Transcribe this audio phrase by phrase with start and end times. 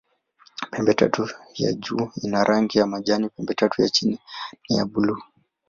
[0.71, 4.19] Pembetatu ya juu ina rangi ya majani, pembetatu ya chini
[4.69, 5.21] ni ya buluu.